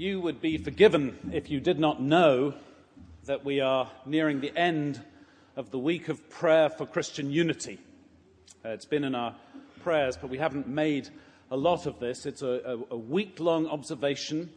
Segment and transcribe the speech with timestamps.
[0.00, 2.54] You would be forgiven if you did not know
[3.26, 4.98] that we are nearing the end
[5.56, 7.78] of the week of prayer for Christian unity.
[8.64, 9.34] Uh, it's been in our
[9.82, 11.10] prayers, but we haven't made
[11.50, 12.24] a lot of this.
[12.24, 14.48] It's a, a, a week long observation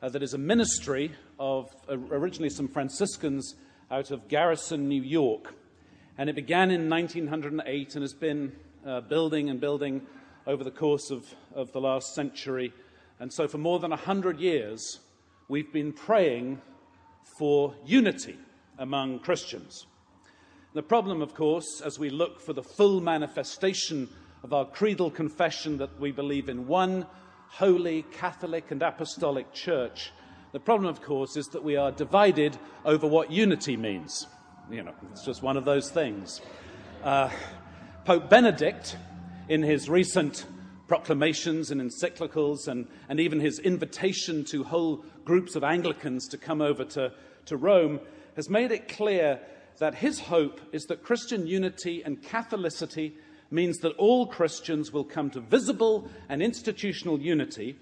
[0.00, 3.56] uh, that is a ministry of uh, originally some Franciscans
[3.90, 5.52] out of Garrison, New York.
[6.16, 8.52] And it began in 1908 and has been
[8.86, 10.06] uh, building and building
[10.46, 11.26] over the course of,
[11.56, 12.72] of the last century.
[13.18, 15.00] And so, for more than 100 years,
[15.48, 16.60] we've been praying
[17.38, 18.36] for unity
[18.78, 19.86] among Christians.
[20.74, 24.08] The problem, of course, as we look for the full manifestation
[24.42, 27.06] of our creedal confession that we believe in one
[27.48, 30.12] holy, Catholic, and apostolic church,
[30.52, 34.26] the problem, of course, is that we are divided over what unity means.
[34.70, 36.40] You know, it's just one of those things.
[37.02, 37.30] Uh,
[38.04, 38.96] Pope Benedict,
[39.48, 40.44] in his recent
[40.86, 46.62] proclamations and encyclicals, and, and even his invitation to whole groups of Anglicans to come
[46.62, 47.12] over to,
[47.46, 48.00] to Rome,
[48.36, 49.40] has made it clear
[49.78, 53.12] that his hope is that Christian unity and Catholicity
[53.50, 57.76] means that all Christians will come to visible and institutional unity,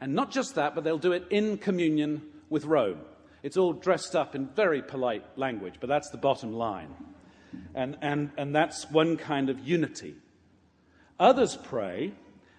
[0.00, 3.00] and not just that, but they'll do it in communion with Rome.
[3.42, 6.94] It's all dressed up in very polite language, but that's the bottom line.
[7.74, 10.16] And, and, and that's one kind of unity.
[11.18, 12.12] Others pray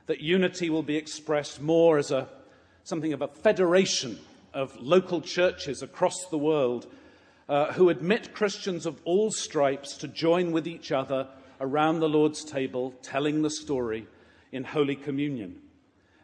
[0.08, 2.28] that unity will be expressed more as a,
[2.84, 4.20] something of a federation
[4.54, 6.88] of local churches across the world
[7.48, 11.28] uh, who admit Christians of all stripes to join with each other
[11.62, 14.08] around the Lord's table, telling the story
[14.52, 15.62] in Holy Communion.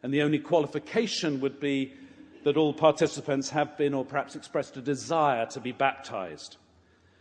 [0.02, 1.94] And the only qualification would be
[2.44, 6.58] that all participants have been or perhaps expressed a desire to be baptized.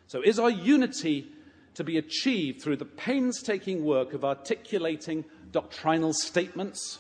[0.09, 1.29] So, is our unity
[1.75, 6.99] to be achieved through the painstaking work of articulating doctrinal statements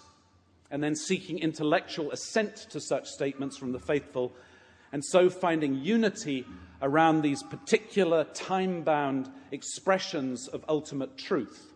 [0.70, 4.32] and then seeking intellectual assent to such statements from the faithful,
[4.92, 6.46] and so finding unity
[6.80, 11.72] around these particular time bound expressions of ultimate truth?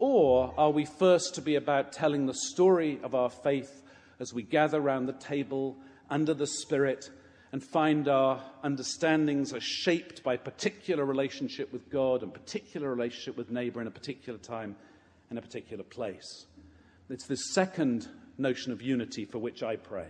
[0.00, 3.82] Or are we first to be about telling the story of our faith
[4.20, 5.76] as we gather round the table
[6.10, 7.10] under the Spirit
[7.52, 13.50] and find our understandings are shaped by particular relationship with God and particular relationship with
[13.50, 14.76] neighbor in a particular time
[15.30, 16.46] in a particular place?
[17.10, 20.08] It's this second notion of unity for which I pray.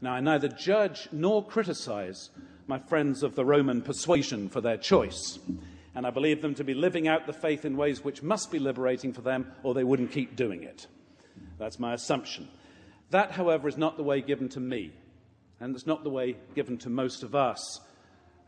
[0.00, 2.30] Now, I neither judge nor criticize
[2.66, 5.38] my friends of the Roman persuasion for their choice.
[5.94, 8.58] And I believe them to be living out the faith in ways which must be
[8.60, 10.86] liberating for them, or they wouldn't keep doing it.
[11.58, 12.48] That's my assumption.
[13.10, 14.92] That, however, is not the way given to me,
[15.58, 17.80] and it's not the way given to most of us.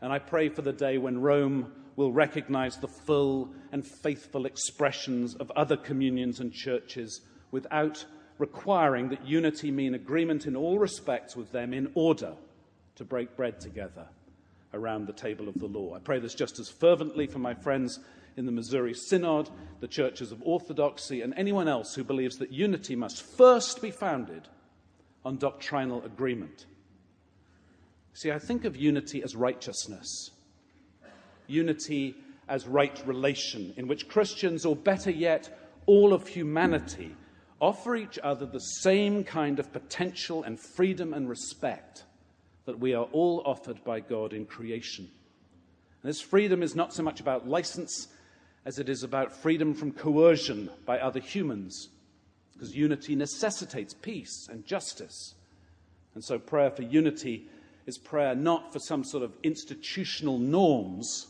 [0.01, 5.35] And I pray for the day when Rome will recognize the full and faithful expressions
[5.35, 7.21] of other communions and churches
[7.51, 8.05] without
[8.39, 12.33] requiring that unity mean agreement in all respects with them in order
[12.95, 14.07] to break bread together
[14.73, 15.95] around the table of the law.
[15.95, 17.99] I pray this just as fervently for my friends
[18.35, 19.49] in the Missouri Synod,
[19.79, 24.47] the churches of Orthodoxy, and anyone else who believes that unity must first be founded
[25.23, 26.65] on doctrinal agreement.
[28.13, 30.31] See, I think of unity as righteousness,
[31.53, 32.15] unity
[32.49, 35.49] as right relation, in which Christians, or better yet,
[35.85, 37.15] all of humanity,
[37.61, 42.03] offer each other the same kind of potential and freedom and respect
[42.65, 45.09] that we are all offered by God in creation.
[46.01, 48.07] And this freedom is not so much about license
[48.65, 51.89] as it is about freedom from coercion by other humans,
[52.53, 55.35] because unity necessitates peace and justice.
[56.15, 57.47] And so prayer for unity
[57.85, 61.27] is prayer not for some sort of institutional norms,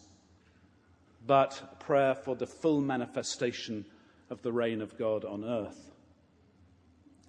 [1.25, 3.85] but prayer for the full manifestation
[4.29, 5.91] of the reign of God on earth.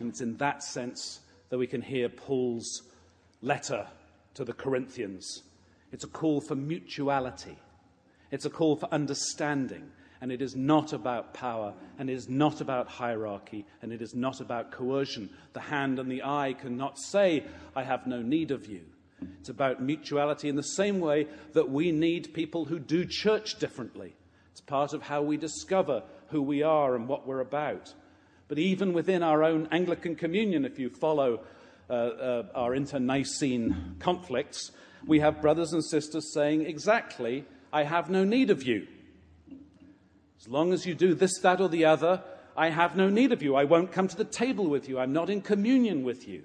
[0.00, 2.82] And it's in that sense that we can hear Paul's
[3.42, 3.86] letter
[4.34, 5.42] to the Corinthians.
[5.92, 7.58] It's a call for mutuality,
[8.30, 9.90] it's a call for understanding.
[10.20, 14.14] And it is not about power, and it is not about hierarchy, and it is
[14.14, 15.28] not about coercion.
[15.52, 17.44] The hand and the eye cannot say,
[17.76, 18.86] I have no need of you.
[19.40, 24.14] It's about mutuality in the same way that we need people who do church differently.
[24.52, 27.94] It's part of how we discover who we are and what we're about.
[28.48, 31.40] But even within our own Anglican communion, if you follow
[31.88, 34.70] uh, uh, our internecine conflicts,
[35.06, 38.86] we have brothers and sisters saying exactly, I have no need of you.
[40.40, 42.22] As long as you do this, that, or the other,
[42.56, 43.56] I have no need of you.
[43.56, 44.98] I won't come to the table with you.
[44.98, 46.44] I'm not in communion with you.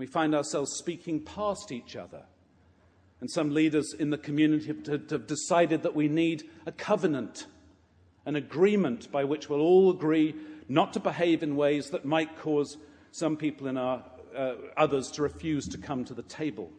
[0.00, 2.22] We find ourselves speaking past each other.
[3.20, 7.46] And some leaders in the community have decided that we need a covenant,
[8.24, 10.34] an agreement by which we'll all agree
[10.70, 12.78] not to behave in ways that might cause
[13.10, 14.02] some people in our
[14.34, 16.70] uh, others to refuse to come to the table.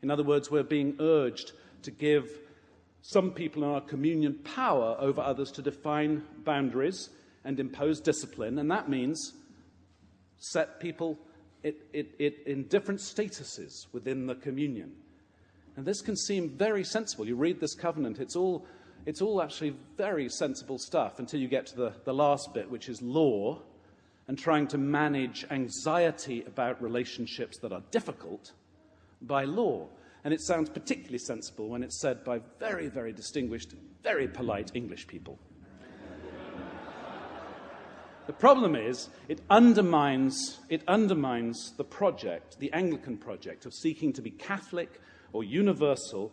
[0.00, 1.50] In other words, we're being urged
[1.82, 2.30] to give
[3.02, 7.10] some people in our communion power over others to define boundaries
[7.44, 9.32] and impose discipline, and that means
[10.38, 11.18] set people
[11.62, 14.92] it, it, it, in different statuses within the communion.
[15.76, 17.26] And this can seem very sensible.
[17.26, 18.66] You read this covenant, it's all,
[19.06, 22.88] it's all actually very sensible stuff until you get to the, the last bit, which
[22.88, 23.60] is law
[24.28, 28.52] and trying to manage anxiety about relationships that are difficult
[29.22, 29.88] by law.
[30.22, 35.06] And it sounds particularly sensible when it's said by very, very distinguished, very polite English
[35.06, 35.38] people.
[38.30, 44.22] The problem is, it undermines, it undermines the project, the Anglican project, of seeking to
[44.22, 45.00] be Catholic
[45.32, 46.30] or universal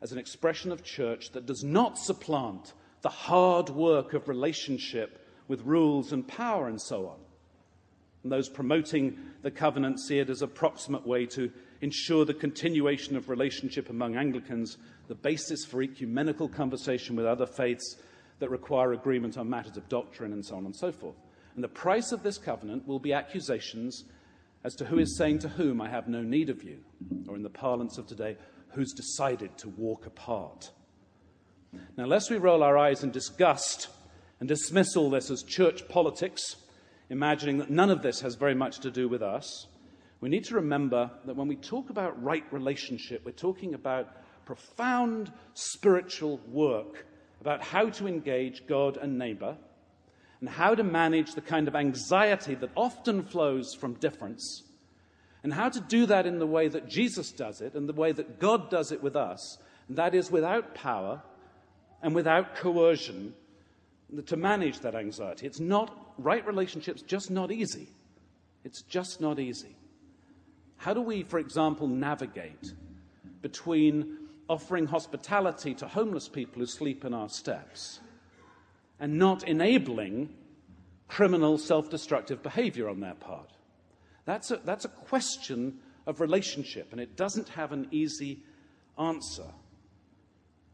[0.00, 5.62] as an expression of church that does not supplant the hard work of relationship with
[5.62, 7.18] rules and power and so on.
[8.22, 11.50] And those promoting the covenant see it as a proximate way to
[11.80, 17.96] ensure the continuation of relationship among Anglicans, the basis for ecumenical conversation with other faiths
[18.38, 21.16] that require agreement on matters of doctrine, and so on and so forth.
[21.54, 24.04] And the price of this covenant will be accusations
[24.62, 26.78] as to who is saying to whom, I have no need of you,
[27.28, 28.36] or in the parlance of today,
[28.72, 30.70] who's decided to walk apart.
[31.96, 33.88] Now, lest we roll our eyes in disgust
[34.38, 36.56] and dismiss all this as church politics,
[37.08, 39.66] imagining that none of this has very much to do with us,
[40.20, 44.08] we need to remember that when we talk about right relationship, we're talking about
[44.44, 47.06] profound spiritual work
[47.40, 49.56] about how to engage God and neighbor
[50.40, 54.62] and how to manage the kind of anxiety that often flows from difference
[55.42, 58.12] and how to do that in the way that Jesus does it and the way
[58.12, 59.58] that God does it with us,
[59.88, 61.22] and that is without power
[62.02, 63.34] and without coercion
[64.26, 65.46] to manage that anxiety.
[65.46, 67.88] It's not, right relationships, just not easy.
[68.64, 69.76] It's just not easy.
[70.76, 72.72] How do we, for example, navigate
[73.40, 78.00] between offering hospitality to homeless people who sleep in our steps
[79.00, 80.28] and not enabling
[81.08, 83.50] criminal self destructive behavior on their part?
[84.26, 88.42] That's a, that's a question of relationship, and it doesn't have an easy
[88.98, 89.46] answer.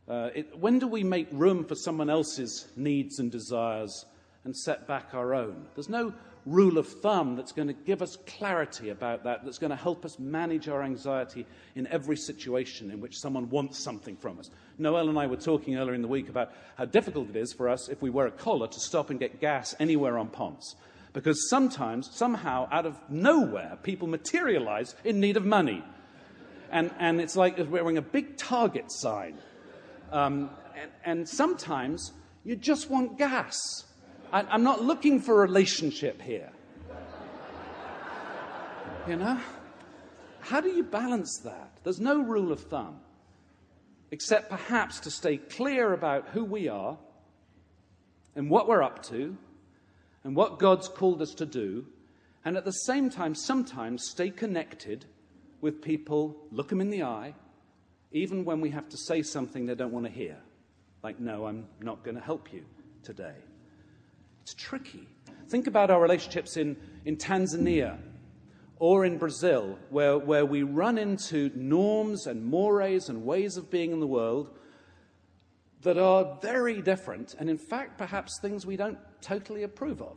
[0.09, 4.05] Uh, it, when do we make room for someone else's needs and desires
[4.45, 5.67] and set back our own?
[5.75, 6.13] There's no
[6.47, 10.05] rule of thumb that's going to give us clarity about that, that's going to help
[10.05, 11.45] us manage our anxiety
[11.75, 14.51] in every situation in which someone wants something from us.
[14.79, 17.69] Noel and I were talking earlier in the week about how difficult it is for
[17.69, 20.77] us, if we wear a collar, to stop and get gas anywhere on Ponce.
[21.13, 25.83] Because sometimes, somehow, out of nowhere, people materialize in need of money.
[26.71, 29.39] And, and it's like wearing a big target sign.
[30.13, 30.51] Um,
[30.81, 32.13] and, and sometimes
[32.45, 33.85] you just want gas.
[34.37, 36.51] I, I'm not looking for a relationship here.
[39.09, 39.41] You know?
[40.41, 41.71] How do you balance that?
[41.85, 43.01] There's no rule of thumb,
[44.11, 46.99] except perhaps to stay clear about who we are
[48.35, 49.39] and what we're up to
[50.23, 51.87] and what God's called us to do,
[52.45, 55.07] and at the same time, sometimes stay connected
[55.63, 57.35] with people, look them in the eye,
[58.13, 60.37] even when we have to say something they don't want to hear.
[61.03, 62.65] Like, no, I'm not going to help you
[63.03, 63.37] today.
[64.47, 65.09] It's tricky.
[65.49, 67.99] Think about our relationships in, in Tanzania
[68.79, 73.91] or in Brazil, where, where we run into norms and mores and ways of being
[73.91, 74.57] in the world
[75.83, 80.17] that are very different, and in fact, perhaps things we don't totally approve of.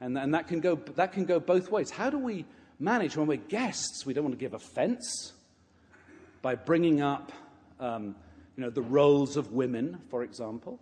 [0.00, 1.90] And, and that, can go, that can go both ways.
[1.90, 2.46] How do we
[2.78, 4.06] manage when we're guests?
[4.06, 5.32] We don't want to give offense
[6.42, 7.32] by bringing up
[7.80, 8.14] um,
[8.56, 10.78] you know, the roles of women, for example.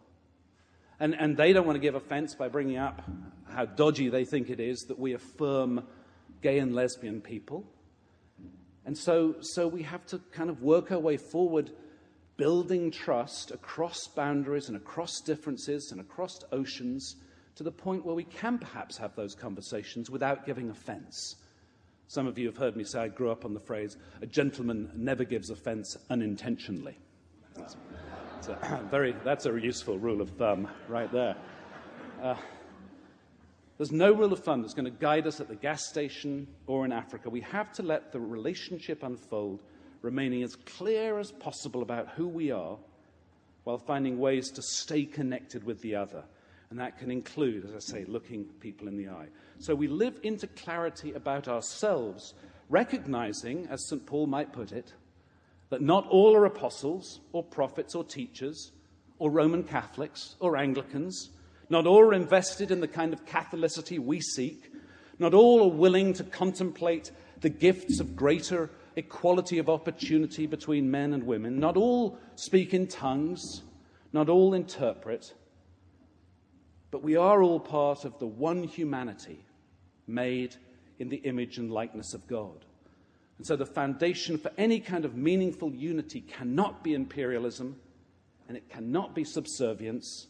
[0.99, 3.03] And, and they don't want to give offense by bringing up
[3.49, 5.85] how dodgy they think it is that we affirm
[6.43, 7.65] gay and lesbian people.
[8.85, 11.71] And so, so we have to kind of work our way forward,
[12.37, 17.17] building trust across boundaries and across differences and across oceans
[17.57, 21.37] to the point where we can perhaps have those conversations without giving offense.
[22.09, 24.91] Some of you have heard me say I grew up on the phrase, a gentleman
[24.95, 26.97] never gives offense unintentionally.
[27.57, 27.77] That's,
[28.49, 31.37] a very, that's a useful rule of thumb right there.
[32.23, 32.37] Uh,
[33.79, 36.85] there's no rule of thumb that's going to guide us at the gas station or
[36.85, 37.29] in Africa.
[37.29, 39.63] We have to let the relationship unfold,
[40.03, 42.79] remaining as clear as possible about who we are,
[43.65, 46.25] while finding ways to stay connected with the other.
[46.71, 49.29] And that can include, as I say, looking people in the eye.
[49.59, 52.35] So we live into clarity about ourselves,
[52.69, 54.05] recognizing, as St.
[54.07, 54.93] Paul might put it,
[55.71, 58.73] that not all are apostles or prophets or teachers
[59.19, 61.31] or Roman Catholics or Anglicans.
[61.69, 64.73] Not all are invested in the kind of Catholicity we seek.
[65.19, 71.13] Not all are willing to contemplate the gifts of greater equality of opportunity between men
[71.13, 71.59] and women.
[71.59, 73.63] Not all speak in tongues.
[74.13, 75.35] Not all interpret.
[76.91, 79.45] But we are all part of the one humanity
[80.07, 80.57] made
[80.99, 82.66] in the image and likeness of God.
[83.39, 87.77] And so the foundation for any kind of meaningful unity cannot be imperialism
[88.49, 90.29] and it cannot be subservience,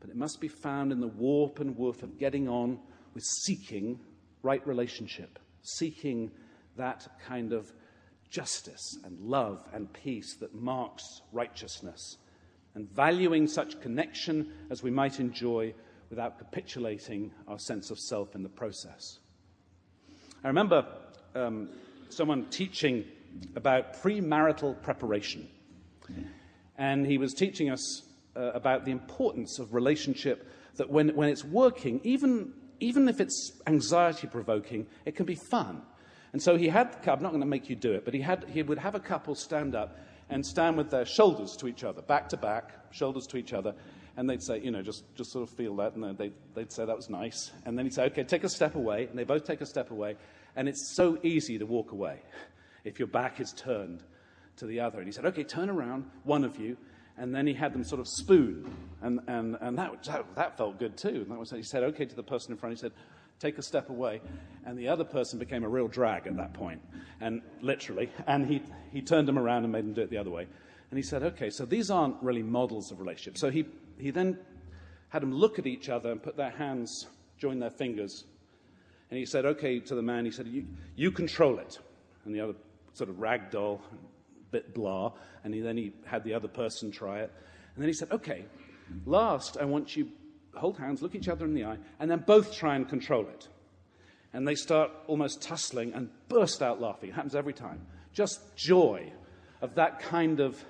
[0.00, 2.78] but it must be found in the warp and woof of getting on
[3.12, 4.00] with seeking
[4.42, 6.30] right relationship, seeking
[6.76, 7.72] that kind of
[8.30, 12.16] justice and love and peace that marks righteousness,
[12.74, 15.72] and valuing such connection as we might enjoy
[16.10, 19.18] without capitulating our sense of self in the process.
[20.42, 20.84] I remember
[21.34, 21.68] um,
[22.08, 23.04] someone teaching
[23.56, 25.48] about premarital preparation.
[26.76, 28.02] And he was teaching us
[28.36, 33.52] uh, about the importance of relationship that when, when it's working, even, even if it's
[33.66, 35.82] anxiety provoking, it can be fun.
[36.32, 38.44] And so he had, I'm not going to make you do it, but he, had,
[38.48, 39.98] he would have a couple stand up
[40.30, 43.74] and stand with their shoulders to each other, back to back, shoulders to each other.
[44.16, 45.94] And they'd say, you know, just, just sort of feel that.
[45.94, 47.50] And they'd, they'd say, that was nice.
[47.64, 49.06] And then he'd say, okay, take a step away.
[49.06, 50.16] And they both take a step away.
[50.56, 52.20] And it's so easy to walk away
[52.84, 54.02] if your back is turned
[54.56, 54.98] to the other.
[54.98, 56.76] And he said, okay, turn around, one of you.
[57.16, 58.72] And then he had them sort of spoon.
[59.02, 61.08] And, and, and that, that, that felt good too.
[61.08, 62.92] And that was, he said, okay, to the person in front, he said,
[63.40, 64.20] take a step away.
[64.64, 66.80] And the other person became a real drag at that point,
[67.20, 68.10] and literally.
[68.26, 70.46] And he, he turned them around and made them do it the other way.
[70.90, 73.40] And he said, okay, so these aren't really models of relationships.
[73.40, 73.66] So he,
[73.98, 74.38] he then
[75.08, 77.06] had them look at each other and put their hands,
[77.38, 78.24] join their fingers.
[79.10, 81.78] And he said, okay, to the man, he said, you, you control it.
[82.24, 82.54] And the other
[82.94, 83.80] sort of ragdoll,
[84.50, 85.12] bit blah.
[85.44, 87.32] And he, then he had the other person try it.
[87.74, 88.44] And then he said, okay,
[89.06, 90.10] last, I want you
[90.56, 93.48] hold hands, look each other in the eye, and then both try and control it.
[94.32, 97.10] And they start almost tussling and burst out laughing.
[97.10, 97.80] It happens every time.
[98.12, 99.12] Just joy
[99.60, 100.64] of that kind of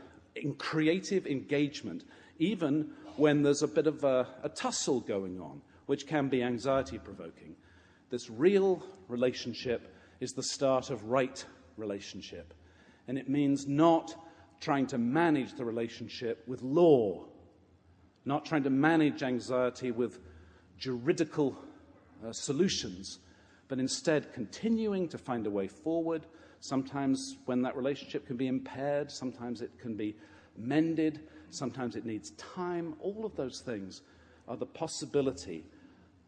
[0.59, 2.05] creative engagement,
[2.39, 6.99] even when there's a bit of a, a tussle going on, which can be anxiety
[6.99, 7.55] provoking.
[8.11, 11.45] This real relationship is the start of right
[11.77, 12.55] relationship.
[13.09, 14.15] And it means not
[14.61, 17.27] trying to manage the relationship with law,
[18.25, 20.21] not trying to manage anxiety with
[20.79, 21.57] juridical
[22.25, 23.19] uh, solutions,
[23.69, 26.27] but instead continuing to find a way forward.
[26.61, 30.17] Sometimes, when that relationship can be impaired, sometimes it can be
[30.57, 31.21] mended,
[31.55, 32.95] sometimes it needs time.
[33.01, 34.03] All of those things
[34.49, 35.65] are the possibility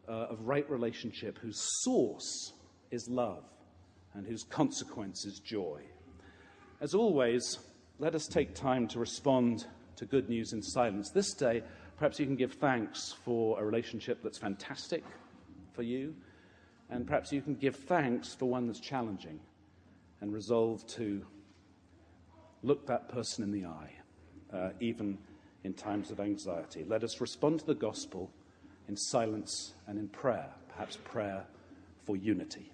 [0.07, 2.53] uh, of right relationship whose source
[2.91, 3.43] is love
[4.13, 5.81] and whose consequence is joy.
[6.81, 7.59] As always,
[7.99, 9.65] let us take time to respond
[9.95, 11.09] to good news in silence.
[11.09, 11.63] This day,
[11.97, 15.03] perhaps you can give thanks for a relationship that's fantastic
[15.73, 16.15] for you,
[16.89, 19.39] and perhaps you can give thanks for one that's challenging
[20.21, 21.25] and resolve to
[22.63, 23.91] look that person in the eye,
[24.53, 25.17] uh, even
[25.63, 26.85] in times of anxiety.
[26.87, 28.29] Let us respond to the gospel
[28.87, 31.45] in silence and in prayer, perhaps prayer
[32.05, 32.71] for unity.